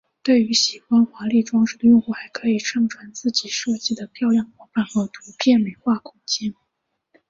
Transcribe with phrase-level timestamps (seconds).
[0.23, 6.55] 对于喜欢华丽装饰的用户还可以上传自己设计的漂亮模板和图片美化空间。